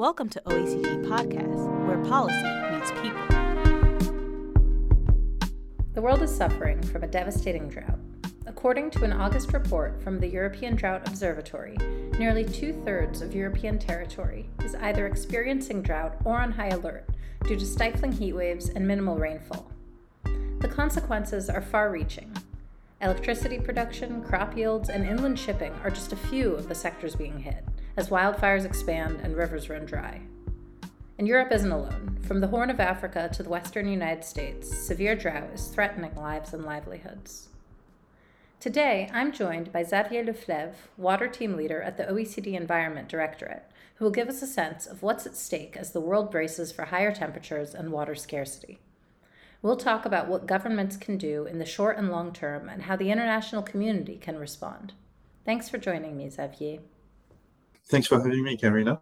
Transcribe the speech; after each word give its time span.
Welcome 0.00 0.30
to 0.30 0.40
OECD 0.46 1.04
Podcast, 1.04 1.86
where 1.86 1.98
policy 1.98 2.42
meets 2.72 2.90
people. 3.02 3.20
The 5.92 6.00
world 6.00 6.22
is 6.22 6.34
suffering 6.34 6.80
from 6.84 7.02
a 7.02 7.06
devastating 7.06 7.68
drought. 7.68 7.98
According 8.46 8.92
to 8.92 9.04
an 9.04 9.12
August 9.12 9.52
report 9.52 10.00
from 10.02 10.18
the 10.18 10.26
European 10.26 10.74
Drought 10.74 11.06
Observatory, 11.06 11.76
nearly 12.18 12.46
two 12.46 12.72
thirds 12.82 13.20
of 13.20 13.34
European 13.34 13.78
territory 13.78 14.48
is 14.64 14.74
either 14.76 15.06
experiencing 15.06 15.82
drought 15.82 16.16
or 16.24 16.38
on 16.38 16.52
high 16.52 16.68
alert 16.68 17.06
due 17.46 17.58
to 17.58 17.66
stifling 17.66 18.12
heat 18.12 18.32
waves 18.32 18.70
and 18.70 18.88
minimal 18.88 19.18
rainfall. 19.18 19.70
The 20.24 20.68
consequences 20.68 21.50
are 21.50 21.60
far 21.60 21.90
reaching. 21.90 22.34
Electricity 23.02 23.58
production, 23.58 24.22
crop 24.22 24.56
yields, 24.56 24.88
and 24.88 25.04
inland 25.04 25.38
shipping 25.38 25.74
are 25.84 25.90
just 25.90 26.14
a 26.14 26.16
few 26.16 26.54
of 26.54 26.70
the 26.70 26.74
sectors 26.74 27.14
being 27.14 27.40
hit 27.40 27.62
as 27.96 28.08
wildfires 28.08 28.64
expand 28.64 29.20
and 29.22 29.36
rivers 29.36 29.68
run 29.68 29.84
dry. 29.84 30.20
And 31.18 31.28
Europe 31.28 31.52
isn't 31.52 31.70
alone. 31.70 32.18
From 32.22 32.40
the 32.40 32.46
Horn 32.46 32.70
of 32.70 32.80
Africa 32.80 33.28
to 33.34 33.42
the 33.42 33.50
western 33.50 33.88
United 33.88 34.24
States, 34.24 34.74
severe 34.86 35.14
drought 35.14 35.50
is 35.52 35.66
threatening 35.68 36.14
lives 36.14 36.54
and 36.54 36.64
livelihoods. 36.64 37.48
Today, 38.58 39.10
I'm 39.12 39.32
joined 39.32 39.72
by 39.72 39.82
Xavier 39.82 40.24
Leflaive, 40.24 40.74
Water 40.96 41.28
Team 41.28 41.56
Leader 41.56 41.80
at 41.82 41.96
the 41.96 42.04
OECD 42.04 42.54
Environment 42.54 43.08
Directorate, 43.08 43.64
who 43.94 44.04
will 44.04 44.12
give 44.12 44.28
us 44.28 44.42
a 44.42 44.46
sense 44.46 44.86
of 44.86 45.02
what's 45.02 45.26
at 45.26 45.36
stake 45.36 45.76
as 45.76 45.92
the 45.92 46.00
world 46.00 46.30
braces 46.30 46.72
for 46.72 46.86
higher 46.86 47.12
temperatures 47.12 47.74
and 47.74 47.90
water 47.90 48.14
scarcity. 48.14 48.78
We'll 49.62 49.76
talk 49.76 50.06
about 50.06 50.28
what 50.28 50.46
governments 50.46 50.96
can 50.96 51.18
do 51.18 51.44
in 51.44 51.58
the 51.58 51.66
short 51.66 51.98
and 51.98 52.10
long 52.10 52.32
term 52.32 52.68
and 52.68 52.82
how 52.82 52.96
the 52.96 53.10
international 53.10 53.62
community 53.62 54.16
can 54.16 54.38
respond. 54.38 54.94
Thanks 55.44 55.68
for 55.68 55.76
joining 55.76 56.16
me, 56.16 56.30
Xavier. 56.30 56.78
Thanks 57.90 58.06
for 58.06 58.22
having 58.22 58.44
me, 58.44 58.56
Karina. 58.56 59.00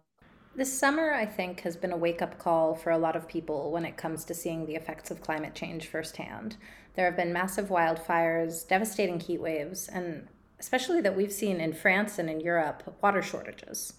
This 0.55 0.77
summer, 0.77 1.13
I 1.13 1.23
think, 1.23 1.59
has 1.61 1.77
been 1.77 1.91
a 1.91 1.97
wake 1.97 2.23
up 2.23 2.39
call 2.39 2.73
for 2.73 2.89
a 2.89 2.97
lot 2.97 3.15
of 3.15 3.27
people 3.27 3.71
when 3.71 3.85
it 3.85 3.97
comes 3.97 4.25
to 4.25 4.33
seeing 4.33 4.65
the 4.65 4.73
effects 4.73 5.11
of 5.11 5.21
climate 5.21 5.53
change 5.53 5.85
firsthand. 5.85 6.57
There 6.95 7.05
have 7.05 7.15
been 7.15 7.31
massive 7.31 7.69
wildfires, 7.69 8.67
devastating 8.67 9.19
heat 9.19 9.39
waves, 9.39 9.87
and 9.87 10.27
especially 10.59 11.01
that 11.01 11.15
we've 11.15 11.31
seen 11.31 11.61
in 11.61 11.71
France 11.71 12.17
and 12.17 12.31
in 12.31 12.39
Europe, 12.39 12.97
water 12.99 13.21
shortages. 13.21 13.93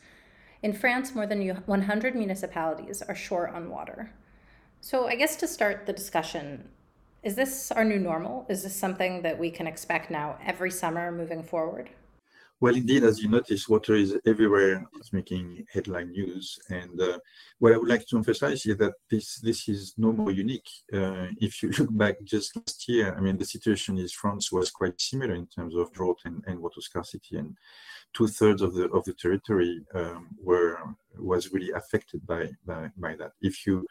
In 0.61 0.73
France, 0.73 1.15
more 1.15 1.27
than 1.27 1.49
100 1.49 2.15
municipalities 2.17 3.01
are 3.01 3.15
short 3.15 3.55
on 3.55 3.71
water. 3.71 4.11
So, 4.81 5.07
I 5.07 5.15
guess 5.15 5.37
to 5.37 5.47
start 5.47 5.87
the 5.87 5.93
discussion, 5.93 6.69
is 7.23 7.37
this 7.37 7.71
our 7.71 7.85
new 7.85 8.01
normal? 8.01 8.45
Is 8.49 8.65
this 8.65 8.75
something 8.75 9.23
that 9.23 9.39
we 9.39 9.53
can 9.53 9.69
expect 9.69 10.11
now 10.11 10.37
every 10.45 10.73
summer 10.73 11.13
moving 11.13 11.45
forward? 11.45 11.91
Well, 12.61 12.77
indeed, 12.77 13.05
as 13.05 13.23
you 13.23 13.29
notice, 13.31 13.71
water 13.71 13.95
is 13.95 14.19
everywhere. 14.27 14.87
It's 14.97 15.15
making 15.15 15.65
headline 15.73 16.11
news. 16.11 16.59
And 16.69 17.01
uh, 17.01 17.19
what 17.59 17.73
I 17.73 17.79
would 17.79 17.89
like 17.89 18.07
to 18.09 18.19
emphasize 18.19 18.67
is 18.67 18.77
that 18.77 18.93
this 19.11 19.41
this 19.41 19.67
is 19.67 19.95
no 19.97 20.13
more 20.13 20.31
unique. 20.31 20.69
Uh, 20.93 21.29
if 21.41 21.63
you 21.63 21.71
look 21.79 21.97
back 21.97 22.17
just 22.23 22.55
last 22.55 22.87
year, 22.87 23.15
I 23.17 23.21
mean, 23.21 23.39
the 23.39 23.47
situation 23.47 23.97
in 23.97 24.09
France 24.09 24.53
was 24.53 24.71
quite 24.71 25.01
similar 25.01 25.35
in 25.35 25.47
terms 25.47 25.75
of 25.75 25.91
drought 25.93 26.21
and, 26.27 26.45
and 26.47 26.61
water 26.61 26.83
scarcity. 26.83 27.39
And 27.39 27.57
two 28.13 28.29
thirds 28.29 28.61
of 28.61 28.75
the 28.75 28.91
of 28.91 29.05
the 29.05 29.15
territory 29.15 29.81
um, 29.95 30.29
were 30.43 30.79
was 31.19 31.53
really 31.53 31.71
affected 31.71 32.27
by, 32.27 32.51
by, 32.67 32.91
by 32.99 33.17
that. 33.17 33.33
If 33.41 33.67
you 33.67 33.87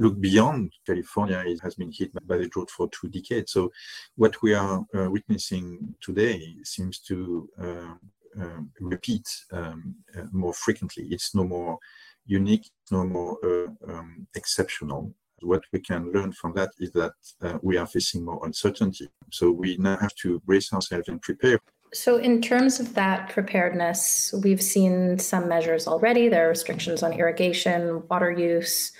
look 0.00 0.20
beyond 0.20 0.72
California, 0.86 1.42
it 1.46 1.60
has 1.62 1.74
been 1.76 1.92
hit 1.92 2.10
by 2.26 2.38
the 2.38 2.48
drought 2.48 2.70
for 2.70 2.88
two 2.88 3.08
decades. 3.08 3.52
So 3.52 3.70
what 4.16 4.42
we 4.42 4.54
are 4.54 4.84
uh, 4.94 5.10
witnessing 5.10 5.94
today 6.00 6.56
seems 6.64 6.98
to 7.00 7.48
uh, 7.62 7.94
uh, 8.40 8.60
repeat 8.80 9.28
um, 9.52 9.94
uh, 10.16 10.24
more 10.32 10.54
frequently. 10.54 11.04
It's 11.10 11.34
no 11.34 11.44
more 11.44 11.78
unique, 12.26 12.70
no 12.90 13.04
more 13.04 13.38
uh, 13.44 13.92
um, 13.92 14.26
exceptional. 14.34 15.14
What 15.42 15.64
we 15.72 15.80
can 15.80 16.12
learn 16.12 16.32
from 16.32 16.54
that 16.54 16.70
is 16.78 16.92
that 16.92 17.12
uh, 17.42 17.58
we 17.62 17.76
are 17.76 17.86
facing 17.86 18.24
more 18.24 18.44
uncertainty. 18.44 19.08
So 19.30 19.50
we 19.50 19.76
now 19.76 19.96
have 19.98 20.14
to 20.16 20.40
brace 20.40 20.72
ourselves 20.72 21.08
and 21.08 21.20
prepare 21.20 21.60
so, 21.92 22.18
in 22.18 22.40
terms 22.40 22.78
of 22.78 22.94
that 22.94 23.30
preparedness, 23.30 24.32
we've 24.44 24.62
seen 24.62 25.18
some 25.18 25.48
measures 25.48 25.88
already. 25.88 26.28
There 26.28 26.46
are 26.46 26.50
restrictions 26.50 27.02
on 27.02 27.12
irrigation, 27.12 28.06
water 28.08 28.30
use. 28.30 28.92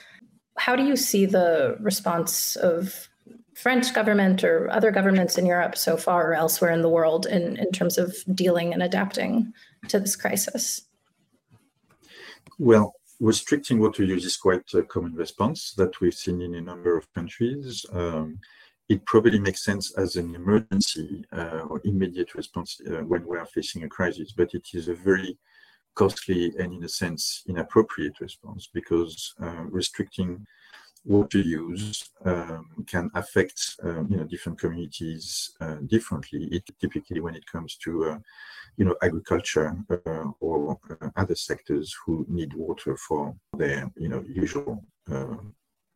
How 0.60 0.76
do 0.76 0.84
you 0.84 0.94
see 0.94 1.24
the 1.24 1.78
response 1.80 2.54
of 2.54 3.08
French 3.54 3.94
government 3.94 4.44
or 4.44 4.70
other 4.70 4.90
governments 4.90 5.38
in 5.38 5.46
Europe 5.46 5.74
so 5.74 5.96
far 5.96 6.30
or 6.30 6.34
elsewhere 6.34 6.70
in 6.70 6.82
the 6.82 6.88
world 6.88 7.24
in, 7.24 7.56
in 7.56 7.72
terms 7.72 7.96
of 7.96 8.14
dealing 8.34 8.74
and 8.74 8.82
adapting 8.82 9.54
to 9.88 9.98
this 9.98 10.16
crisis? 10.16 10.82
Well, 12.58 12.92
restricting 13.20 13.78
water 13.80 14.04
use 14.04 14.26
is 14.26 14.36
quite 14.36 14.74
a 14.74 14.82
common 14.82 15.14
response 15.14 15.72
that 15.78 15.98
we've 15.98 16.20
seen 16.24 16.42
in 16.42 16.54
a 16.54 16.60
number 16.60 16.94
of 16.94 17.10
countries. 17.14 17.86
Um, 17.90 18.38
it 18.90 19.06
probably 19.06 19.38
makes 19.38 19.64
sense 19.64 19.96
as 19.96 20.16
an 20.16 20.34
emergency 20.34 21.24
uh, 21.32 21.62
or 21.70 21.80
immediate 21.84 22.34
response 22.34 22.78
uh, 22.86 23.02
when 23.10 23.26
we 23.26 23.38
are 23.38 23.46
facing 23.46 23.84
a 23.84 23.88
crisis, 23.88 24.32
but 24.36 24.52
it 24.52 24.68
is 24.74 24.88
a 24.88 24.94
very 24.94 25.38
costly 25.94 26.52
and, 26.58 26.72
in 26.72 26.84
a 26.84 26.88
sense, 26.88 27.42
inappropriate 27.48 28.20
response 28.20 28.68
because 28.72 29.34
uh, 29.42 29.64
restricting 29.70 30.46
water 31.04 31.38
use 31.38 32.10
um, 32.26 32.68
can 32.86 33.10
affect 33.14 33.76
um, 33.82 34.06
you 34.10 34.18
know 34.18 34.24
different 34.24 34.58
communities 34.58 35.50
uh, 35.60 35.76
differently. 35.86 36.48
It 36.52 36.64
typically 36.80 37.20
when 37.20 37.34
it 37.34 37.46
comes 37.46 37.76
to 37.84 38.10
uh, 38.10 38.18
you 38.76 38.84
know 38.84 38.96
agriculture 39.02 39.74
uh, 39.90 40.30
or 40.40 40.78
other 41.16 41.34
sectors 41.34 41.96
who 42.04 42.26
need 42.28 42.52
water 42.54 42.96
for 42.96 43.34
their 43.56 43.90
you 43.96 44.08
know 44.08 44.24
usual 44.28 44.84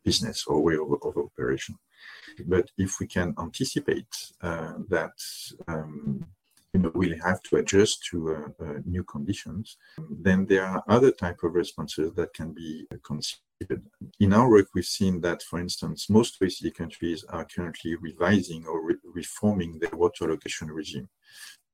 business 0.05 0.45
or 0.47 0.61
way 0.61 0.75
of, 0.75 0.93
of 1.03 1.17
operation. 1.17 1.77
But 2.47 2.71
if 2.77 3.01
we 3.01 3.07
can 3.07 3.35
anticipate 3.39 4.13
uh, 4.43 4.75
that 4.89 5.15
um, 5.69 6.27
you 6.75 6.81
know, 6.81 6.91
we'll 6.95 7.19
have 7.23 7.41
to 7.45 7.57
adjust 7.57 8.05
to 8.11 8.35
uh, 8.35 8.65
uh, 8.65 8.75
new 8.85 9.05
conditions, 9.05 9.77
then 10.11 10.45
there 10.45 10.65
are 10.65 10.83
other 10.89 11.13
type 11.13 11.39
of 11.45 11.55
responses 11.55 12.13
that 12.15 12.35
can 12.35 12.53
be 12.53 12.85
considered. 13.05 13.85
In 14.19 14.33
our 14.33 14.51
work, 14.51 14.67
we've 14.75 14.85
seen 14.85 15.21
that, 15.21 15.41
for 15.43 15.61
instance, 15.61 16.11
most 16.11 16.41
OECD 16.41 16.75
countries 16.75 17.25
are 17.29 17.47
currently 17.47 17.95
revising 17.95 18.67
or 18.67 18.85
re- 18.85 18.97
reforming 19.05 19.79
their 19.79 19.97
water 19.97 20.25
allocation 20.25 20.69
regime. 20.69 21.09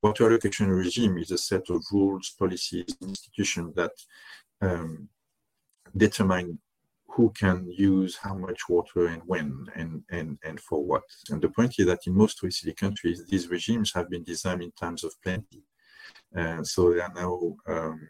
Water 0.03 0.27
allocation 0.27 0.69
regime 0.69 1.17
is 1.17 1.31
a 1.31 1.39
set 1.39 1.71
of 1.71 1.83
rules, 1.91 2.35
policies, 2.39 2.95
institutions 3.01 3.75
that 3.77 3.93
um, 4.61 5.09
determine 5.97 6.59
who 7.13 7.31
can 7.31 7.67
use 7.71 8.17
how 8.17 8.35
much 8.35 8.69
water 8.69 9.07
and 9.07 9.23
when 9.27 9.67
and, 9.75 10.03
and, 10.11 10.39
and 10.45 10.61
for 10.61 10.85
what. 10.85 11.03
And 11.31 11.43
the 11.43 11.49
point 11.49 11.75
is 11.79 11.87
that 11.87 12.07
in 12.07 12.15
most 12.15 12.41
OECD 12.43 12.77
countries, 12.77 13.25
these 13.27 13.49
regimes 13.49 13.93
have 13.95 14.09
been 14.09 14.23
designed 14.23 14.63
in 14.63 14.73
times 14.73 15.05
of 15.05 15.21
plenty. 15.23 15.63
So 16.63 16.93
they 16.93 17.01
are 17.01 17.13
now 17.15 17.57
um, 17.67 18.09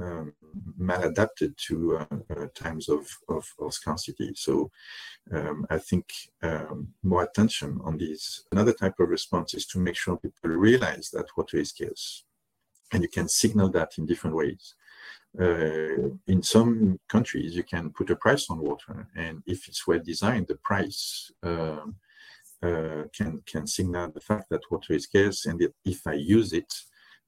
um, 0.00 0.32
maladapted 0.78 1.56
to 1.68 1.98
uh, 1.98 2.16
uh, 2.34 2.46
times 2.54 2.88
of, 2.88 3.06
of, 3.28 3.46
of, 3.58 3.74
scarcity. 3.74 4.32
So 4.34 4.70
um, 5.32 5.66
I 5.70 5.78
think 5.78 6.06
um, 6.42 6.88
more 7.02 7.24
attention 7.24 7.80
on 7.84 7.98
these. 7.98 8.44
Another 8.52 8.72
type 8.72 8.94
of 9.00 9.08
response 9.08 9.54
is 9.54 9.66
to 9.66 9.78
make 9.78 9.96
sure 9.96 10.16
people 10.16 10.50
realize 10.50 11.10
that 11.12 11.26
water 11.36 11.58
is 11.58 11.70
scarce. 11.70 12.24
And 12.92 13.02
you 13.02 13.08
can 13.08 13.28
signal 13.28 13.70
that 13.70 13.92
in 13.98 14.06
different 14.06 14.36
ways 14.36 14.74
uh, 15.40 16.10
in 16.26 16.42
some 16.42 16.98
countries 17.08 17.56
you 17.56 17.62
can 17.62 17.90
put 17.90 18.10
a 18.10 18.16
price 18.16 18.50
on 18.50 18.58
water 18.58 19.08
and 19.16 19.42
if 19.46 19.68
it's 19.68 19.86
well 19.86 20.00
designed 20.04 20.46
the 20.46 20.56
price 20.56 21.30
uh, 21.42 21.86
uh, 22.62 23.02
can 23.16 23.42
can 23.46 23.66
signal 23.66 24.10
the 24.10 24.20
fact 24.20 24.48
that 24.50 24.70
water 24.70 24.92
is 24.92 25.04
scarce 25.04 25.46
and 25.46 25.66
if 25.84 26.06
i 26.06 26.12
use 26.12 26.52
it 26.52 26.72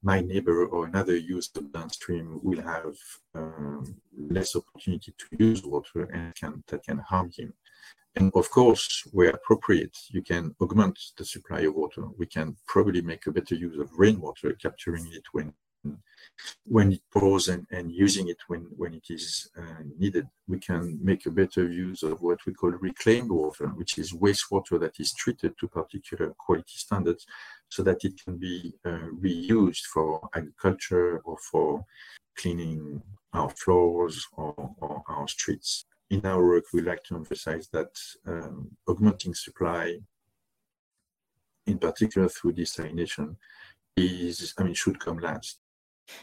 my 0.02 0.20
neighbor 0.20 0.66
or 0.66 0.84
another 0.84 1.16
user 1.16 1.62
downstream 1.72 2.38
will 2.42 2.60
have 2.60 2.94
um, 3.34 3.96
less 4.28 4.54
opportunity 4.54 5.14
to 5.16 5.26
use 5.42 5.64
water 5.64 6.02
and 6.12 6.34
can, 6.34 6.62
that 6.68 6.84
can 6.84 6.98
harm 6.98 7.30
him 7.34 7.54
and 8.16 8.30
of 8.34 8.48
course, 8.50 9.02
where 9.10 9.30
appropriate, 9.30 9.96
you 10.10 10.22
can 10.22 10.54
augment 10.60 10.98
the 11.18 11.24
supply 11.24 11.60
of 11.60 11.74
water. 11.74 12.04
We 12.16 12.26
can 12.26 12.56
probably 12.66 13.02
make 13.02 13.26
a 13.26 13.32
better 13.32 13.56
use 13.56 13.76
of 13.78 13.90
rainwater, 13.98 14.52
capturing 14.52 15.06
it 15.12 15.24
when 15.32 15.52
when 16.64 16.92
it 16.92 17.00
pours 17.12 17.48
and, 17.48 17.66
and 17.70 17.92
using 17.92 18.28
it 18.28 18.38
when, 18.48 18.66
when 18.76 18.94
it 18.94 19.06
is 19.10 19.50
uh, 19.56 19.82
needed. 19.98 20.26
We 20.46 20.58
can 20.58 20.98
make 21.02 21.26
a 21.26 21.30
better 21.30 21.70
use 21.70 22.02
of 22.02 22.20
what 22.22 22.38
we 22.46 22.52
call 22.52 22.70
reclaimed 22.70 23.30
water, 23.30 23.68
which 23.68 23.98
is 23.98 24.12
wastewater 24.12 24.78
that 24.80 25.00
is 25.00 25.12
treated 25.14 25.54
to 25.58 25.68
particular 25.68 26.34
quality 26.38 26.76
standards 26.76 27.26
so 27.68 27.82
that 27.82 28.04
it 28.04 28.14
can 28.22 28.36
be 28.36 28.74
uh, 28.84 29.08
reused 29.20 29.84
for 29.92 30.28
agriculture 30.34 31.18
or 31.24 31.36
for 31.38 31.84
cleaning 32.36 33.02
our 33.32 33.50
floors 33.50 34.26
or, 34.36 34.54
or, 34.78 35.02
our 35.08 35.26
streets. 35.28 35.86
In 36.10 36.24
our 36.24 36.44
work, 36.44 36.64
we 36.72 36.82
like 36.82 37.02
to 37.04 37.16
emphasize 37.16 37.68
that 37.72 37.90
um, 38.26 38.70
augmenting 38.86 39.34
supply, 39.34 39.98
in 41.66 41.78
particular 41.78 42.28
through 42.28 42.52
desalination, 42.52 43.36
is, 43.96 44.54
I 44.58 44.64
mean, 44.64 44.74
should 44.74 45.00
come 45.00 45.18
last. 45.18 45.58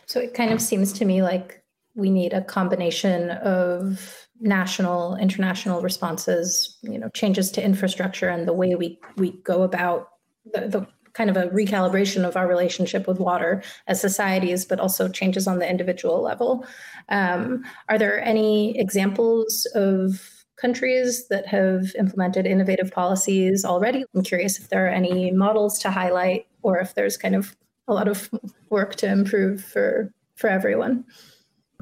So 0.06 0.20
it 0.20 0.34
kind 0.34 0.52
of 0.52 0.62
seems 0.62 0.94
to 0.94 1.06
me 1.06 1.22
like 1.22 1.64
we 1.96 2.10
need 2.10 2.34
a 2.34 2.44
combination 2.44 3.32
of 3.32 4.28
national, 4.40 5.16
international 5.18 5.82
responses, 5.82 6.78
you 6.82 6.98
know, 6.98 7.10
changes 7.10 7.52
to 7.52 7.64
infrastructure 7.64 8.30
and 8.30 8.48
the 8.48 8.54
way 8.54 8.76
we 8.76 9.00
we 9.18 9.32
go 9.44 9.64
about 9.64 10.10
the, 10.46 10.68
the 10.68 10.88
kind 11.14 11.30
of 11.30 11.36
a 11.38 11.48
recalibration 11.50 12.26
of 12.26 12.38
our 12.38 12.48
relationship 12.48 13.08
with 13.08 13.20
water 13.20 13.62
as 13.88 14.00
societies, 14.00 14.66
but 14.66 14.80
also 14.80 15.10
changes 15.10 15.48
on 15.48 15.60
the 15.60 15.70
individual 15.70 16.22
level. 16.22 16.66
Um, 17.10 17.64
are 17.90 17.98
there 17.98 18.24
any 18.24 18.80
examples 18.80 19.66
of 19.76 20.22
countries 20.58 21.28
that 21.28 21.48
have 21.48 21.94
implemented 21.98 22.46
innovative 22.46 22.92
policies 22.92 23.66
already? 23.66 24.06
I'm 24.16 24.24
curious 24.24 24.60
if 24.60 24.70
there 24.70 24.86
are 24.86 24.90
any 24.90 25.32
models 25.32 25.80
to 25.80 25.92
highlight 25.92 26.48
or 26.62 26.80
if 26.80 26.96
there's 26.96 27.18
kind 27.18 27.36
of 27.36 27.56
a 27.92 27.94
lot 27.94 28.08
of 28.08 28.30
work 28.70 28.96
to 28.96 29.08
improve 29.08 29.64
for 29.64 30.14
for 30.36 30.50
everyone. 30.50 31.06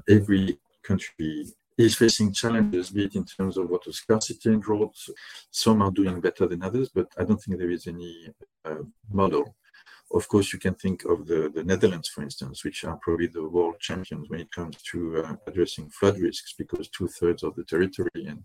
Every 0.09 0.57
country 0.83 1.45
is 1.77 1.95
facing 1.95 2.33
challenges, 2.33 2.89
be 2.89 3.05
it 3.05 3.15
in 3.15 3.23
terms 3.23 3.55
of 3.57 3.69
water 3.69 3.93
scarcity 3.93 4.49
and 4.49 4.61
drought. 4.61 4.97
Some 5.51 5.81
are 5.81 5.91
doing 5.91 6.19
better 6.19 6.45
than 6.47 6.63
others, 6.63 6.89
but 6.93 7.07
I 7.17 7.23
don't 7.23 7.41
think 7.41 7.57
there 7.57 7.71
is 7.71 7.87
any 7.87 8.33
uh, 8.65 8.83
model. 9.11 9.55
Of 10.11 10.27
course, 10.27 10.51
you 10.51 10.59
can 10.59 10.73
think 10.73 11.05
of 11.05 11.27
the, 11.27 11.51
the 11.53 11.63
Netherlands, 11.63 12.09
for 12.09 12.23
instance, 12.23 12.65
which 12.65 12.83
are 12.83 12.97
probably 13.01 13.27
the 13.27 13.47
world 13.47 13.79
champions 13.79 14.27
when 14.29 14.41
it 14.41 14.51
comes 14.51 14.81
to 14.91 15.23
uh, 15.23 15.35
addressing 15.45 15.89
flood 15.91 16.17
risks, 16.17 16.55
because 16.57 16.89
two 16.89 17.07
thirds 17.07 17.43
of 17.43 17.55
the 17.55 17.63
territory 17.63 18.25
and 18.27 18.43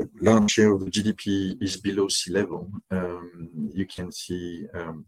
a 0.00 0.04
large 0.20 0.52
share 0.52 0.72
of 0.72 0.84
the 0.84 0.90
GDP 0.90 1.60
is 1.60 1.76
below 1.76 2.06
sea 2.08 2.32
level. 2.32 2.70
Um, 2.92 3.50
you 3.74 3.86
can 3.86 4.12
see 4.12 4.66
um, 4.74 5.04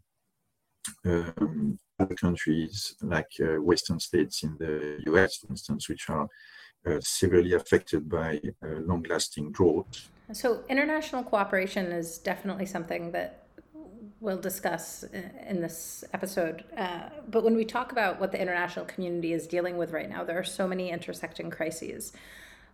um, 1.05 1.79
other 1.99 2.15
countries 2.15 2.95
like 3.01 3.31
uh, 3.41 3.61
Western 3.61 3.99
states 3.99 4.43
in 4.43 4.55
the 4.57 4.99
US, 5.07 5.37
for 5.37 5.47
instance, 5.49 5.89
which 5.89 6.09
are 6.09 6.27
uh, 6.87 6.99
severely 7.01 7.53
affected 7.53 8.09
by 8.09 8.39
uh, 8.63 8.79
long 8.79 9.03
lasting 9.09 9.51
drought. 9.51 10.07
So, 10.31 10.63
international 10.69 11.23
cooperation 11.23 11.87
is 11.87 12.19
definitely 12.19 12.67
something 12.67 13.11
that 13.11 13.47
we'll 14.21 14.37
discuss 14.37 15.03
in 15.47 15.61
this 15.61 16.03
episode. 16.13 16.63
Uh, 16.77 17.09
but 17.29 17.43
when 17.43 17.55
we 17.55 17.65
talk 17.65 17.91
about 17.91 18.19
what 18.19 18.31
the 18.31 18.41
international 18.41 18.85
community 18.85 19.33
is 19.33 19.47
dealing 19.47 19.77
with 19.77 19.91
right 19.91 20.09
now, 20.09 20.23
there 20.23 20.37
are 20.37 20.43
so 20.43 20.67
many 20.67 20.91
intersecting 20.91 21.49
crises. 21.49 22.13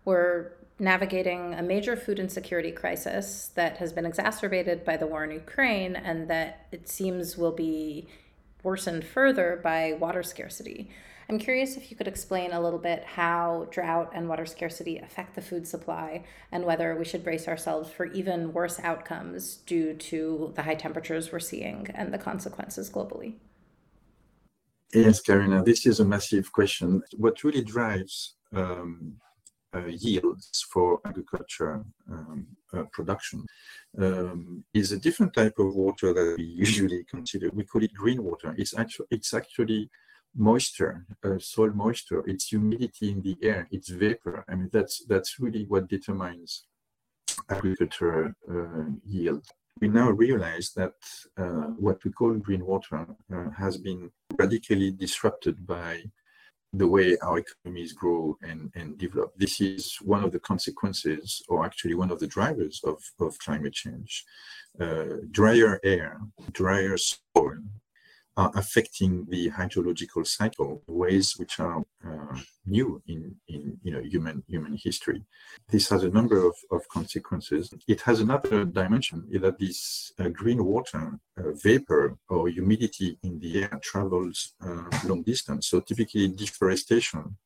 We're 0.06 0.52
navigating 0.78 1.54
a 1.54 1.64
major 1.64 1.96
food 1.96 2.20
insecurity 2.20 2.72
crisis 2.72 3.50
that 3.56 3.78
has 3.78 3.94
been 3.94 4.06
exacerbated 4.06 4.84
by 4.84 4.98
the 4.98 5.08
war 5.08 5.24
in 5.24 5.32
Ukraine 5.32 5.96
and 5.96 6.30
that 6.30 6.68
it 6.72 6.88
seems 6.88 7.38
will 7.38 7.52
be 7.52 8.08
worsened 8.62 9.06
further 9.06 9.60
by 9.64 9.94
water 9.94 10.24
scarcity. 10.24 10.90
I'm 11.28 11.40
curious 11.40 11.76
if 11.76 11.90
you 11.90 11.98
could 11.98 12.08
explain 12.08 12.52
a 12.52 12.62
little 12.62 12.78
bit 12.78 13.04
how 13.04 13.68
drought 13.72 14.12
and 14.14 14.30
water 14.30 14.46
scarcity 14.46 15.00
affect 15.00 15.34
the 15.34 15.42
food 15.42 15.66
supply 15.66 16.24
and 16.52 16.66
whether 16.66 16.96
we 16.96 17.06
should 17.06 17.24
brace 17.24 17.48
ourselves 17.48 17.90
for 17.90 18.06
even 18.08 18.54
worse 18.54 18.80
outcomes 18.82 19.58
due 19.66 19.94
to 19.94 20.52
the 20.56 20.64
high 20.64 20.76
temperatures 20.76 21.32
we're 21.32 21.40
seeing 21.40 21.88
and 21.96 22.14
the 22.14 22.20
consequences 22.20 22.92
globally. 22.92 23.36
Yes, 24.94 25.20
Karina, 25.20 25.64
this 25.64 25.86
is 25.88 26.00
a 26.00 26.06
massive 26.06 26.52
question. 26.52 27.02
What 27.18 27.44
really 27.44 27.64
drives 27.64 28.36
um, 28.54 29.18
yields 29.88 30.66
for 30.72 31.00
agriculture 31.06 31.84
um, 32.12 32.48
uh, 32.74 32.84
production 32.92 33.46
um, 34.00 34.64
is 34.74 34.92
a 34.92 35.00
different 35.00 35.34
type 35.34 35.58
of 35.60 35.76
water 35.76 36.14
that 36.14 36.36
we 36.38 36.44
usually 36.66 37.04
consider. 37.06 37.50
We 37.54 37.64
call 37.64 37.84
it 37.84 37.94
green 37.94 38.24
water. 38.24 38.54
It's 38.58 38.78
actually 38.78 39.08
it's 39.12 39.34
actually 39.34 39.90
moisture, 40.36 41.06
uh, 41.24 41.40
soil 41.40 41.72
moisture, 41.72 42.24
it's 42.28 42.50
humidity 42.50 43.12
in 43.12 43.22
the 43.22 43.38
air, 43.42 43.68
it's 43.72 43.90
vapor. 43.90 44.44
I 44.50 44.56
mean, 44.56 44.70
that's 44.72 45.06
that's 45.06 45.40
really 45.40 45.66
what 45.66 45.88
determines 45.88 46.66
agriculture 47.50 48.36
uh, 48.50 48.92
yield. 49.06 49.46
We 49.82 49.88
now 49.90 50.10
realize 50.12 50.72
that 50.76 50.94
uh, 51.38 51.68
what 51.86 52.04
we 52.04 52.12
call 52.12 52.34
green 52.36 52.66
water 52.66 53.06
uh, 53.34 53.50
has 53.58 53.78
been 53.78 54.12
radically 54.38 54.92
disrupted 54.92 55.66
by 55.68 56.04
the 56.78 56.88
way 56.88 57.18
our 57.22 57.40
economies 57.40 57.94
grow 57.94 58.38
and, 58.42 58.72
and 58.76 58.98
develop. 58.98 59.34
This 59.38 59.62
is 59.62 59.98
one 60.02 60.24
of 60.24 60.32
the 60.32 60.40
consequences, 60.40 61.42
or 61.48 61.66
actually 61.66 61.96
one 61.96 62.12
of 62.12 62.20
the 62.20 62.28
drivers 62.28 62.82
of, 62.84 62.98
of 63.20 63.38
climate 63.40 63.74
change. 63.74 64.24
Uh, 64.80 65.18
drier 65.32 65.80
air, 65.84 66.20
drier 66.52 66.98
soil, 66.98 67.60
are 68.38 68.52
affecting 68.56 69.26
the 69.30 69.50
hydrological 69.52 70.26
cycle 70.28 70.82
ways 70.88 71.36
which 71.38 71.60
are 71.60 71.84
uh, 72.06 72.38
new 72.66 73.02
in, 73.08 73.36
in 73.48 73.78
you 73.82 73.92
know, 73.92 74.02
human, 74.02 74.44
human 74.48 74.78
history. 74.82 75.24
This 75.70 75.90
has 75.90 76.04
a 76.04 76.10
number 76.10 76.46
of, 76.46 76.56
of 76.72 76.88
consequences. 76.90 77.74
It 77.88 78.02
has 78.02 78.20
another 78.20 78.66
dimension 78.66 79.26
that 79.32 79.58
this 79.58 80.12
uh, 80.20 80.30
green 80.30 80.64
water, 80.66 81.18
uh, 81.38 81.52
vapor 81.64 82.18
or 82.28 82.50
humidity 82.50 83.18
in 83.24 83.40
the 83.40 83.64
air 83.64 83.80
travels 83.82 84.54
uh, 84.62 84.84
long 85.06 85.24
distance. 85.24 85.68
So 85.68 85.80
typically 85.80 86.28
deforestation 86.28 87.38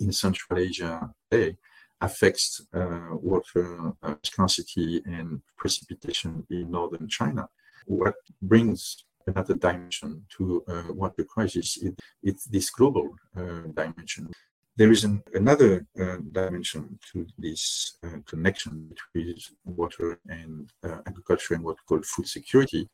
in 0.00 0.12
Central 0.12 0.58
Asia 0.58 1.10
today 1.30 1.56
affects 2.00 2.60
uh, 2.74 3.08
water 3.12 3.92
uh, 4.02 4.14
scarcity 4.22 5.02
and 5.06 5.40
precipitation 5.56 6.46
in 6.50 6.70
northern 6.70 7.08
China. 7.08 7.48
What 7.86 8.14
brings 8.42 9.04
another 9.26 9.54
dimension 9.54 10.24
to 10.36 10.64
uh, 10.68 10.92
water 10.92 11.24
crisis. 11.24 11.78
It, 11.82 11.94
it's 12.22 12.44
this 12.44 12.70
global 12.70 13.08
uh, 13.36 13.62
dimension. 13.74 14.30
There 14.76 14.92
is 14.92 15.04
an, 15.04 15.22
another 15.34 15.86
uh, 15.98 16.18
dimension 16.32 16.98
to 17.12 17.26
this 17.38 17.96
uh, 18.04 18.18
connection 18.26 18.90
between 19.14 19.36
water 19.64 20.20
and 20.28 20.70
uh, 20.84 20.98
agriculture 21.06 21.54
and 21.54 21.64
what 21.64 21.76
we 21.76 21.86
call 21.96 22.02
food 22.02 22.28
security 22.28 22.88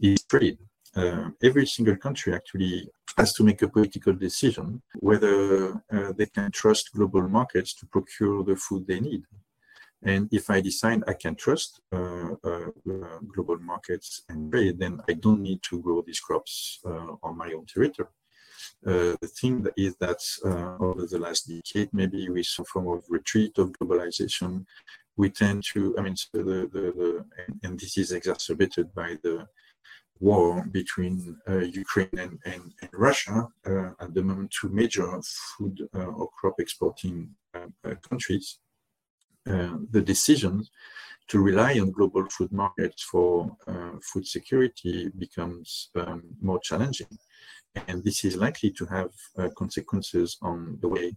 is 0.00 0.22
trade. 0.24 0.58
Uh, 0.94 1.30
every 1.42 1.66
single 1.66 1.96
country 1.96 2.34
actually 2.34 2.86
has 3.16 3.32
to 3.32 3.44
make 3.44 3.62
a 3.62 3.68
political 3.68 4.12
decision 4.12 4.82
whether 5.00 5.82
they 6.16 6.26
can 6.26 6.50
trust 6.50 6.92
global 6.92 7.26
markets 7.28 7.74
to 7.74 7.86
procure 7.86 8.44
the 8.44 8.56
food 8.56 8.86
they 8.86 9.00
need. 9.00 9.22
And 10.04 10.28
if 10.32 10.50
I 10.50 10.60
decide 10.60 11.04
I 11.06 11.14
can 11.14 11.36
trust 11.36 11.80
uh, 11.92 12.34
uh, 12.44 12.70
uh, 12.90 13.18
global 13.34 13.58
markets 13.58 14.22
and 14.28 14.50
trade, 14.50 14.78
then 14.78 15.00
I 15.08 15.12
don't 15.12 15.40
need 15.40 15.62
to 15.64 15.80
grow 15.80 16.02
these 16.02 16.20
crops 16.20 16.80
uh, 16.84 17.14
on 17.22 17.36
my 17.36 17.52
own 17.52 17.66
territory. 17.66 18.08
Uh, 18.84 19.14
the 19.20 19.30
thing 19.40 19.62
that 19.62 19.74
is 19.76 19.94
that 19.96 20.20
uh, 20.44 20.76
over 20.84 21.06
the 21.06 21.18
last 21.18 21.48
decade, 21.48 21.88
maybe 21.92 22.28
with 22.28 22.46
some 22.46 22.64
form 22.64 22.88
of 22.88 23.04
retreat 23.08 23.56
of 23.58 23.72
globalization, 23.72 24.64
we 25.16 25.30
tend 25.30 25.62
to, 25.72 25.96
I 25.98 26.02
mean, 26.02 26.16
so 26.16 26.28
the, 26.32 26.68
the, 26.72 26.80
the 26.98 27.24
and, 27.62 27.78
this 27.78 27.96
is 27.96 28.10
exacerbated 28.12 28.92
by 28.94 29.18
the 29.22 29.46
war 30.18 30.64
between 30.70 31.36
Ukraine 31.48 32.18
and, 32.18 32.38
and, 32.44 32.72
and 32.80 32.90
Russia, 32.92 33.48
at 34.00 34.14
the 34.14 34.22
moment, 34.22 34.54
two 34.58 34.68
major 34.68 35.20
food 35.56 35.88
or 35.92 36.28
crop 36.38 36.54
exporting 36.58 37.30
countries 38.08 38.58
the 39.44 40.02
decision 40.04 40.64
to 41.28 41.40
rely 41.40 41.78
on 41.78 41.90
global 41.90 42.26
food 42.28 42.52
markets 42.52 43.02
for 43.02 43.56
uh, 43.66 43.92
food 44.02 44.26
security 44.26 45.10
becomes 45.16 45.88
um, 45.94 46.22
more 46.40 46.60
challenging. 46.60 47.18
And 47.88 48.04
this 48.04 48.24
is 48.24 48.36
likely 48.36 48.70
to 48.72 48.84
have 48.86 49.10
uh, 49.38 49.48
consequences 49.56 50.36
on 50.42 50.78
the 50.80 50.88
way 50.88 51.16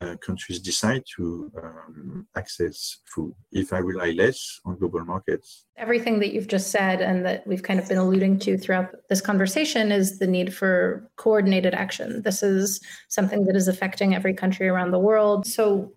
uh, 0.00 0.16
countries 0.16 0.60
decide 0.60 1.02
to 1.16 1.50
um, 1.62 2.26
access 2.36 2.98
food 3.04 3.34
if 3.50 3.72
I 3.72 3.78
rely 3.78 4.10
less 4.10 4.60
on 4.64 4.78
global 4.78 5.04
markets. 5.04 5.64
Everything 5.76 6.20
that 6.20 6.32
you've 6.32 6.46
just 6.46 6.70
said 6.70 7.00
and 7.00 7.24
that 7.26 7.46
we've 7.46 7.62
kind 7.62 7.80
of 7.80 7.88
been 7.88 7.98
alluding 7.98 8.38
to 8.40 8.56
throughout 8.56 8.94
this 9.08 9.20
conversation 9.20 9.90
is 9.90 10.18
the 10.18 10.26
need 10.26 10.54
for 10.54 11.10
coordinated 11.16 11.74
action. 11.74 12.22
This 12.22 12.42
is 12.42 12.80
something 13.08 13.44
that 13.44 13.56
is 13.56 13.68
affecting 13.68 14.14
every 14.14 14.34
country 14.34 14.68
around 14.68 14.92
the 14.92 14.98
world. 14.98 15.46
So, 15.46 15.92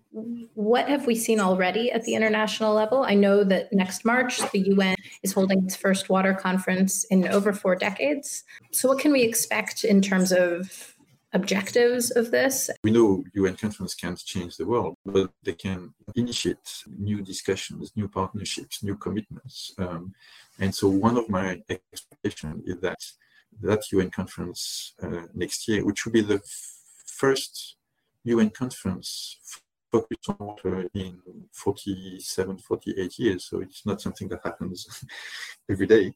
what 0.54 0.88
have 0.88 1.06
we 1.06 1.14
seen 1.14 1.40
already 1.40 1.90
at 1.90 2.02
the 2.04 2.14
international 2.14 2.74
level? 2.74 3.02
I 3.02 3.14
know 3.14 3.44
that 3.44 3.72
next 3.72 4.04
March, 4.04 4.40
the 4.50 4.58
UN 4.58 4.94
is 5.22 5.32
holding 5.32 5.64
its 5.64 5.74
first 5.74 6.10
water 6.10 6.34
conference 6.34 7.04
in 7.04 7.26
over 7.28 7.54
four 7.54 7.76
decades. 7.76 8.44
So, 8.72 8.88
what 8.88 8.98
can 8.98 9.10
we 9.10 9.22
expect 9.22 9.84
in 9.84 10.02
terms 10.02 10.30
of 10.30 10.91
objectives 11.32 12.10
of 12.10 12.30
this. 12.30 12.70
We 12.84 12.90
know 12.90 13.24
UN 13.34 13.56
conference 13.56 13.94
can't 13.94 14.18
change 14.18 14.56
the 14.56 14.66
world, 14.66 14.96
but 15.04 15.30
they 15.42 15.54
can 15.54 15.94
initiate 16.14 16.84
new 16.98 17.22
discussions, 17.22 17.92
new 17.96 18.08
partnerships, 18.08 18.82
new 18.82 18.96
commitments. 18.96 19.74
Um, 19.78 20.14
and 20.58 20.74
so 20.74 20.88
one 20.88 21.16
of 21.16 21.28
my 21.28 21.62
expectations 21.68 22.64
is 22.66 22.80
that 22.80 23.00
that 23.60 23.92
UN 23.92 24.10
conference 24.10 24.94
uh, 25.02 25.26
next 25.34 25.68
year, 25.68 25.84
which 25.84 26.04
will 26.04 26.12
be 26.12 26.22
the 26.22 26.36
f- 26.36 26.74
first 27.06 27.76
UN 28.24 28.50
conference 28.50 29.38
focused 29.90 30.28
on 30.30 30.36
water 30.38 30.88
in 30.94 31.18
47, 31.52 32.58
48 32.58 33.18
years. 33.18 33.44
So 33.44 33.60
it's 33.60 33.84
not 33.84 34.00
something 34.00 34.28
that 34.28 34.40
happens 34.42 35.04
every 35.70 35.86
day. 35.86 36.14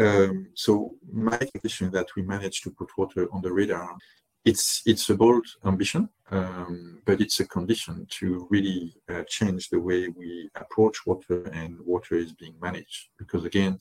Um, 0.00 0.48
so 0.54 0.94
my 1.12 1.34
expectation 1.34 1.88
is 1.88 1.92
that 1.92 2.08
we 2.16 2.22
manage 2.22 2.62
to 2.62 2.70
put 2.70 2.96
water 2.96 3.28
on 3.32 3.42
the 3.42 3.52
radar 3.52 3.96
it's 4.44 4.82
it's 4.86 5.10
a 5.10 5.14
bold 5.14 5.46
ambition, 5.64 6.08
um, 6.30 7.02
but 7.04 7.20
it's 7.20 7.40
a 7.40 7.46
condition 7.46 8.06
to 8.10 8.46
really 8.50 8.94
uh, 9.10 9.22
change 9.28 9.68
the 9.68 9.80
way 9.80 10.08
we 10.08 10.48
approach 10.54 11.06
water 11.06 11.44
and 11.52 11.78
water 11.80 12.14
is 12.14 12.32
being 12.32 12.54
managed. 12.60 13.08
Because 13.18 13.44
again, 13.44 13.80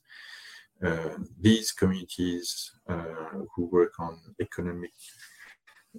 uh, 0.83 1.17
these 1.39 1.71
communities 1.71 2.71
uh, 2.89 3.43
who 3.55 3.65
work 3.65 3.93
on 3.99 4.19
economic 4.41 4.91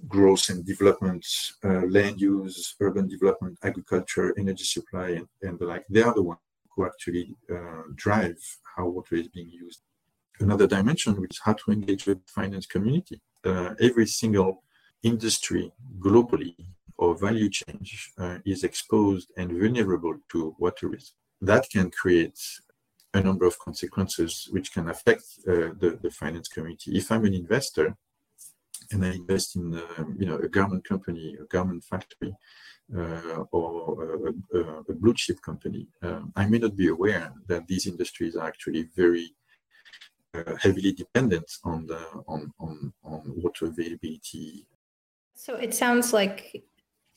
growth 0.06 0.48
and 0.50 0.64
development, 0.64 1.26
uh, 1.64 1.82
land 1.88 2.20
use, 2.20 2.76
urban 2.80 3.08
development, 3.08 3.58
agriculture, 3.64 4.32
energy 4.38 4.64
supply, 4.64 5.08
and, 5.10 5.28
and 5.42 5.58
the 5.58 5.66
like, 5.66 5.84
they 5.90 6.02
are 6.02 6.14
the 6.14 6.22
ones 6.22 6.40
who 6.70 6.86
actually 6.86 7.34
uh, 7.50 7.82
drive 7.96 8.36
how 8.76 8.86
water 8.86 9.16
is 9.16 9.28
being 9.28 9.50
used. 9.50 9.82
Another 10.40 10.68
dimension, 10.68 11.20
which 11.20 11.32
is 11.32 11.40
how 11.42 11.54
to 11.54 11.72
engage 11.72 12.06
with 12.06 12.20
finance 12.28 12.66
community. 12.66 13.20
Uh, 13.44 13.74
every 13.80 14.06
single 14.06 14.62
industry 15.02 15.72
globally 15.98 16.54
or 16.96 17.16
value 17.16 17.48
change 17.48 18.12
uh, 18.18 18.38
is 18.44 18.64
exposed 18.64 19.30
and 19.36 19.52
vulnerable 19.52 20.16
to 20.30 20.54
water 20.58 20.88
risk. 20.88 21.12
That 21.40 21.68
can 21.70 21.90
create 21.90 22.40
a 23.14 23.20
number 23.20 23.46
of 23.46 23.58
consequences 23.58 24.48
which 24.50 24.72
can 24.72 24.88
affect 24.88 25.22
uh, 25.46 25.72
the, 25.80 25.98
the 26.02 26.10
finance 26.10 26.48
community. 26.48 26.96
If 26.96 27.10
I'm 27.12 27.24
an 27.24 27.34
investor 27.34 27.96
and 28.90 29.04
I 29.04 29.12
invest 29.12 29.56
in 29.56 29.74
uh, 29.74 30.04
you 30.18 30.26
know 30.26 30.38
a 30.38 30.48
garment 30.48 30.84
company, 30.84 31.36
a 31.40 31.44
garment 31.44 31.84
factory, 31.84 32.34
uh, 32.96 33.44
or 33.52 34.32
a, 34.54 34.58
a, 34.58 34.94
blue 34.94 35.14
chip 35.14 35.40
company, 35.42 35.86
um, 36.02 36.32
I 36.34 36.46
may 36.46 36.58
not 36.58 36.74
be 36.76 36.88
aware 36.88 37.32
that 37.46 37.66
these 37.66 37.86
industries 37.86 38.34
are 38.34 38.48
actually 38.48 38.88
very 38.96 39.34
heavily 40.60 40.92
dependent 40.92 41.50
on 41.64 41.86
the 41.86 41.98
on, 42.26 42.52
on, 42.60 42.92
on 43.04 43.22
water 43.36 43.66
availability. 43.66 44.66
So 45.34 45.54
it 45.54 45.74
sounds 45.74 46.12
like 46.12 46.64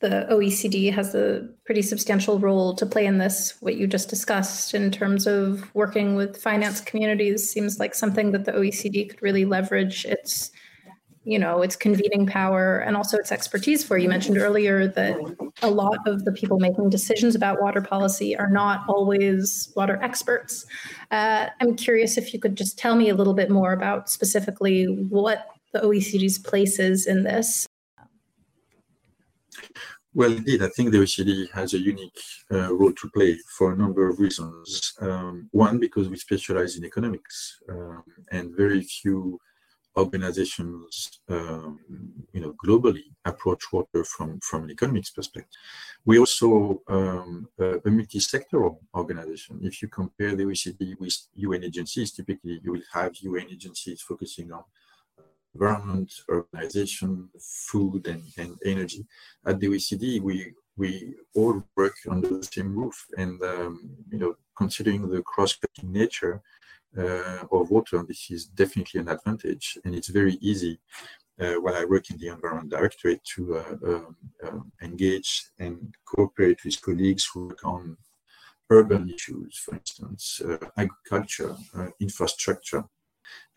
the 0.01 0.27
OECD 0.29 0.91
has 0.91 1.15
a 1.15 1.47
pretty 1.65 1.81
substantial 1.81 2.39
role 2.39 2.75
to 2.75 2.85
play 2.85 3.05
in 3.05 3.19
this. 3.19 3.55
What 3.61 3.75
you 3.77 3.87
just 3.87 4.09
discussed 4.09 4.73
in 4.73 4.91
terms 4.91 5.27
of 5.27 5.73
working 5.75 6.15
with 6.15 6.41
finance 6.41 6.81
communities 6.81 7.49
seems 7.49 7.79
like 7.79 7.93
something 7.93 8.31
that 8.31 8.45
the 8.45 8.51
OECD 8.51 9.09
could 9.09 9.21
really 9.21 9.45
leverage 9.45 10.05
its, 10.05 10.51
you 11.23 11.37
know, 11.37 11.61
its 11.61 11.75
convening 11.75 12.25
power 12.25 12.79
and 12.79 12.97
also 12.97 13.17
its 13.17 13.31
expertise 13.31 13.83
for. 13.83 13.97
You 13.97 14.09
mentioned 14.09 14.37
earlier 14.37 14.87
that 14.87 15.17
a 15.61 15.69
lot 15.69 15.97
of 16.07 16.25
the 16.25 16.31
people 16.31 16.59
making 16.59 16.89
decisions 16.89 17.35
about 17.35 17.61
water 17.61 17.81
policy 17.81 18.35
are 18.35 18.49
not 18.49 18.85
always 18.87 19.71
water 19.75 19.99
experts. 20.01 20.65
Uh, 21.11 21.47
I'm 21.59 21.75
curious 21.75 22.17
if 22.17 22.33
you 22.33 22.39
could 22.39 22.55
just 22.55 22.77
tell 22.77 22.95
me 22.95 23.09
a 23.09 23.15
little 23.15 23.35
bit 23.35 23.51
more 23.51 23.73
about 23.73 24.09
specifically 24.09 24.85
what 24.85 25.47
the 25.73 25.79
OECD's 25.79 26.39
place 26.39 26.79
is 26.79 27.05
in 27.05 27.23
this 27.23 27.67
well, 30.13 30.33
indeed, 30.33 30.61
I 30.61 30.67
think 30.67 30.91
the 30.91 30.97
OECD 30.97 31.49
has 31.51 31.73
a 31.73 31.79
unique 31.79 32.19
uh, 32.51 32.73
role 32.73 32.91
to 32.91 33.09
play 33.11 33.37
for 33.57 33.71
a 33.71 33.77
number 33.77 34.09
of 34.09 34.19
reasons. 34.19 34.93
Um, 34.99 35.47
one, 35.51 35.79
because 35.79 36.09
we 36.09 36.17
specialize 36.17 36.75
in 36.75 36.83
economics, 36.83 37.57
um, 37.69 38.03
and 38.29 38.53
very 38.53 38.81
few 38.81 39.39
organizations, 39.97 41.19
um, 41.29 41.79
you 42.33 42.41
know, 42.41 42.53
globally 42.65 43.03
approach 43.25 43.63
water 43.73 44.03
from 44.03 44.39
from 44.39 44.63
an 44.63 44.71
economics 44.71 45.09
perspective. 45.09 45.59
We 46.05 46.19
also 46.19 46.81
um, 46.87 47.47
a, 47.59 47.79
a 47.85 47.89
multi-sectoral 47.89 48.77
organization. 48.95 49.59
If 49.63 49.81
you 49.81 49.87
compare 49.87 50.35
the 50.35 50.43
OECD 50.43 50.99
with 50.99 51.17
UN 51.35 51.63
agencies, 51.63 52.11
typically 52.11 52.59
you 52.63 52.71
will 52.71 52.87
have 52.93 53.15
UN 53.21 53.47
agencies 53.51 54.01
focusing 54.01 54.51
on 54.51 54.63
environment, 55.53 56.11
urbanization, 56.29 57.27
food, 57.39 58.07
and, 58.07 58.23
and 58.37 58.57
energy. 58.65 59.05
At 59.45 59.59
the 59.59 59.67
OECD, 59.67 60.21
we 60.21 60.53
we 60.77 61.13
all 61.35 61.61
work 61.75 61.95
under 62.09 62.29
the 62.29 62.43
same 62.43 62.73
roof, 62.75 63.05
and 63.17 63.41
um, 63.43 63.91
you 64.09 64.19
know, 64.19 64.35
considering 64.57 65.09
the 65.09 65.21
cross-cutting 65.23 65.91
nature 65.91 66.41
uh, 66.97 67.45
of 67.51 67.71
water, 67.71 68.03
this 68.07 68.29
is 68.31 68.45
definitely 68.45 68.99
an 69.01 69.09
advantage, 69.09 69.77
and 69.83 69.95
it's 69.95 70.09
very 70.09 70.37
easy. 70.41 70.79
Uh, 71.39 71.53
while 71.53 71.75
I 71.75 71.85
work 71.85 72.11
in 72.11 72.17
the 72.17 72.27
Environment 72.27 72.69
Directorate, 72.69 73.23
to 73.35 73.57
uh, 73.57 73.75
um, 73.87 74.15
um, 74.43 74.71
engage 74.81 75.45
and 75.57 75.93
cooperate 76.05 76.63
with 76.63 76.81
colleagues 76.81 77.27
who 77.33 77.47
work 77.47 77.65
on 77.65 77.97
urban 78.69 79.09
issues, 79.09 79.57
for 79.57 79.75
instance, 79.75 80.41
uh, 80.45 80.57
agriculture, 80.77 81.55
uh, 81.75 81.87
infrastructure, 81.99 82.83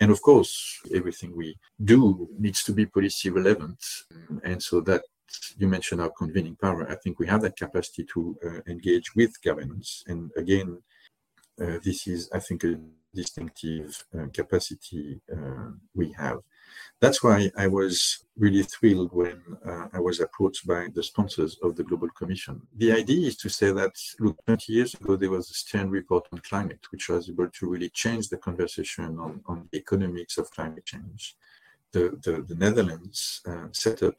and 0.00 0.10
of 0.10 0.22
course, 0.22 0.80
everything 0.94 1.36
we 1.36 1.56
do 1.84 2.28
needs 2.38 2.62
to 2.64 2.72
be 2.72 2.86
policy 2.86 3.30
relevant. 3.30 3.78
And 4.44 4.62
so 4.62 4.80
that 4.82 5.02
you 5.56 5.68
mentioned 5.68 6.00
our 6.00 6.10
convening 6.10 6.56
power. 6.56 6.88
I 6.90 6.96
think 6.96 7.18
we 7.18 7.26
have 7.26 7.42
that 7.42 7.56
capacity 7.56 8.04
to 8.14 8.36
uh, 8.46 8.70
engage 8.70 9.14
with 9.14 9.42
governments. 9.42 10.04
And 10.06 10.30
again, 10.36 10.82
uh, 11.60 11.78
this 11.82 12.06
is, 12.06 12.30
I 12.32 12.40
think, 12.40 12.64
a 12.64 12.78
distinctive 13.14 14.04
uh, 14.16 14.26
capacity 14.32 15.20
uh, 15.32 15.70
we 15.94 16.12
have. 16.12 16.38
That's 17.00 17.22
why 17.22 17.50
I 17.56 17.66
was 17.66 18.24
really 18.36 18.62
thrilled 18.62 19.12
when 19.12 19.40
uh, 19.66 19.88
I 19.92 20.00
was 20.00 20.20
approached 20.20 20.66
by 20.66 20.88
the 20.94 21.02
sponsors 21.02 21.56
of 21.62 21.76
the 21.76 21.84
Global 21.84 22.08
Commission. 22.10 22.62
The 22.76 22.92
idea 22.92 23.28
is 23.28 23.36
to 23.38 23.48
say 23.48 23.72
that, 23.72 23.92
look, 24.20 24.36
20 24.46 24.72
years 24.72 24.94
ago, 24.94 25.16
there 25.16 25.30
was 25.30 25.50
a 25.50 25.54
Stern 25.54 25.90
report 25.90 26.26
on 26.32 26.38
climate, 26.40 26.80
which 26.90 27.08
was 27.08 27.28
able 27.28 27.48
to 27.48 27.68
really 27.68 27.90
change 27.90 28.28
the 28.28 28.38
conversation 28.38 29.18
on, 29.18 29.42
on 29.46 29.68
the 29.70 29.78
economics 29.78 30.38
of 30.38 30.50
climate 30.50 30.84
change. 30.84 31.36
The, 31.92 32.18
the, 32.24 32.42
the 32.42 32.56
Netherlands 32.56 33.40
uh, 33.46 33.68
set 33.72 34.02
up 34.02 34.16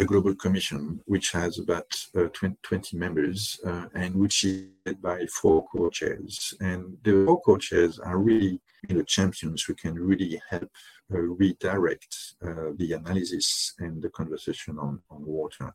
a 0.00 0.04
global 0.04 0.34
commission 0.34 0.98
which 1.04 1.30
has 1.32 1.58
about 1.58 1.90
uh, 2.16 2.24
20, 2.32 2.56
20, 2.62 2.96
members 2.96 3.60
uh, 3.66 3.84
and 3.94 4.14
which 4.14 4.44
is 4.44 4.64
led 4.86 5.00
by 5.02 5.26
four 5.26 5.66
co-chairs. 5.70 6.54
And 6.60 6.96
the 7.02 7.24
four 7.26 7.40
co-chairs 7.42 7.98
are 7.98 8.18
really 8.18 8.60
you 8.88 8.96
know, 8.96 9.02
champions 9.02 9.62
who 9.62 9.74
can 9.74 9.94
really 9.94 10.40
help 10.48 10.70
uh, 11.12 11.18
redirect 11.18 12.16
the 12.40 12.92
analysis 12.92 13.74
and 13.78 14.00
the 14.00 14.08
conversation 14.10 14.78
on, 14.78 15.02
on 15.10 15.24
water. 15.24 15.74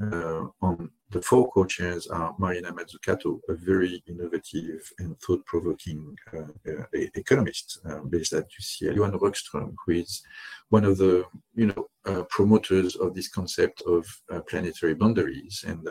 Uh, 0.00 0.46
on 0.62 0.90
the 1.10 1.20
four 1.20 1.50
co-chairs 1.52 2.06
are 2.06 2.34
Mariana 2.38 2.72
Mazzucato, 2.72 3.40
a 3.48 3.54
very 3.54 4.02
innovative 4.06 4.90
and 4.98 5.18
thought-provoking 5.20 6.16
uh, 6.32 6.70
uh, 6.70 6.84
economist 6.92 7.78
uh, 7.84 8.00
based 8.00 8.32
at 8.32 8.48
UCL. 8.50 8.96
Johan 8.96 9.18
Rockström, 9.18 9.74
who 9.84 9.92
is 9.92 10.22
one 10.70 10.84
of 10.84 10.96
the 10.96 11.24
you 11.54 11.66
know 11.66 12.24
promoters 12.30 12.96
of 12.96 13.14
this 13.14 13.28
concept 13.28 13.82
of 13.82 14.06
planetary 14.48 14.94
boundaries, 14.94 15.64
and 15.66 15.86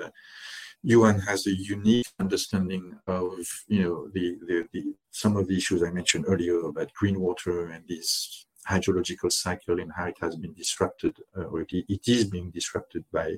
Johan 0.84 1.20
has 1.20 1.46
a 1.46 1.56
unique 1.56 2.08
understanding 2.20 2.98
of 3.06 3.34
you 3.68 3.84
know 3.84 4.08
the, 4.14 4.38
the, 4.48 4.68
the 4.74 4.96
some 5.12 5.38
of 5.38 5.48
the 5.48 5.56
issues 5.56 5.84
I 5.84 5.92
mentioned 5.92 6.26
earlier 6.28 6.60
about 6.62 6.94
green 6.94 7.20
water 7.20 7.68
and 7.68 7.84
these 7.88 8.48
hydrological 8.70 9.32
cycle 9.32 9.80
and 9.80 9.92
how 9.92 10.06
it 10.06 10.18
has 10.22 10.36
been 10.36 10.54
disrupted, 10.54 11.18
uh, 11.38 11.44
or 11.44 11.62
it, 11.62 11.72
it 11.72 12.08
is 12.08 12.26
being 12.26 12.52
disrupted 12.52 13.04
by 13.12 13.36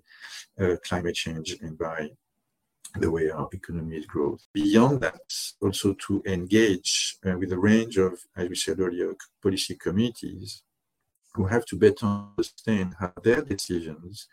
uh, 0.60 0.76
climate 0.84 1.16
change 1.16 1.58
and 1.62 1.78
by 1.78 2.10
the 3.00 3.10
way 3.10 3.30
our 3.30 3.50
economies 3.52 4.06
grow. 4.06 4.38
Beyond 4.54 5.02
that, 5.02 5.22
also 5.62 5.94
to 6.08 6.22
engage 6.26 7.18
uh, 7.26 7.38
with 7.38 7.52
a 7.52 7.58
range 7.58 7.98
of, 7.98 8.20
as 8.38 8.50
we 8.50 8.56
said 8.56 8.80
earlier, 8.80 9.14
policy 9.42 9.76
committees 9.76 10.62
who 11.34 11.46
have 11.46 11.66
to 11.66 11.76
better 11.76 12.06
understand 12.06 12.94
how 13.00 13.12
their 13.24 13.42
decisions, 13.42 14.28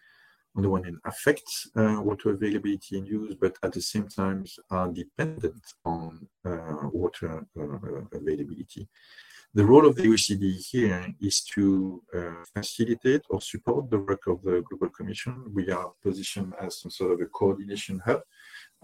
on 0.54 0.62
the 0.62 0.68
one 0.68 0.84
hand, 0.84 0.98
affect 1.06 1.48
uh, 1.76 2.00
water 2.02 2.30
availability 2.30 2.98
and 2.98 3.06
use, 3.06 3.34
but 3.40 3.56
at 3.62 3.72
the 3.72 3.80
same 3.80 4.08
time 4.08 4.44
are 4.70 4.88
dependent 4.88 5.62
on 5.84 6.28
uh, 6.44 6.88
water 6.92 7.46
uh, 7.58 8.16
availability. 8.18 8.86
The 9.52 9.64
role 9.64 9.84
of 9.84 9.96
the 9.96 10.04
OECD 10.04 10.64
here 10.64 11.12
is 11.20 11.40
to 11.56 12.00
uh, 12.14 12.44
facilitate 12.54 13.22
or 13.30 13.40
support 13.40 13.90
the 13.90 13.98
work 13.98 14.28
of 14.28 14.40
the 14.42 14.62
Global 14.68 14.90
Commission. 14.90 15.42
We 15.52 15.70
are 15.70 15.90
positioned 16.04 16.54
as 16.60 16.80
some 16.80 16.92
sort 16.92 17.10
of 17.14 17.20
a 17.20 17.26
coordination 17.26 18.00
hub 18.06 18.22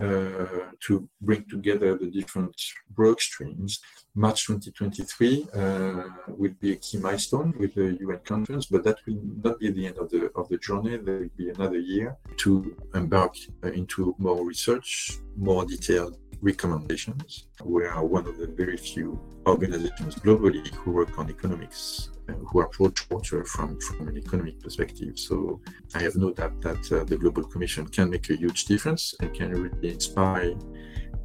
uh, 0.01 0.47
to 0.81 1.09
bring 1.21 1.45
together 1.49 1.97
the 1.97 2.11
different 2.11 2.61
work 2.97 3.21
streams. 3.21 3.79
March 4.17 4.45
2023 4.49 5.47
uh, 5.55 6.03
will 6.37 6.55
be 6.61 6.73
a 6.73 6.77
key 6.77 6.99
milestone 6.99 7.55
with 7.61 7.75
the 7.77 7.97
UN 8.01 8.19
conference, 8.25 8.67
but 8.67 8.83
that 8.83 8.99
will 9.07 9.21
not 9.45 9.61
be 9.61 9.71
the 9.71 9.87
end 9.87 9.99
of 9.99 10.11
the 10.11 10.33
of 10.35 10.49
the 10.49 10.59
journey. 10.59 10.97
There 10.97 11.21
will 11.21 11.37
be 11.37 11.51
another 11.51 11.79
year 11.79 12.17
to 12.39 12.77
embark 12.93 13.37
uh, 13.63 13.69
into 13.69 14.17
more 14.19 14.45
research, 14.45 15.17
more 15.37 15.65
detailed 15.65 16.19
recommendations. 16.47 17.49
We 17.65 17.85
are 17.85 18.05
one 18.05 18.27
of 18.31 18.39
the 18.39 18.47
very 18.47 18.77
few 18.77 19.21
organizations 19.47 20.15
globally 20.15 20.67
who 20.81 20.93
work 20.93 21.19
on 21.19 21.29
economics, 21.29 22.11
uh, 22.29 22.33
who 22.49 22.61
approach 22.61 22.99
water 23.11 23.45
from, 23.45 23.79
from 23.81 24.09
an 24.09 24.17
economic 24.17 24.61
perspective. 24.61 25.19
So 25.19 25.61
I 25.95 26.01
have 26.07 26.15
no 26.17 26.31
doubt 26.33 26.57
that 26.63 26.83
uh, 26.93 27.05
the 27.05 27.17
Global 27.17 27.45
Commission 27.45 27.85
can 27.97 28.11
make 28.11 28.31
a 28.31 28.37
huge 28.37 28.65
difference 28.67 29.15
and 29.21 29.35
can 29.35 29.51
really 29.51 29.91
inspire 29.97 30.55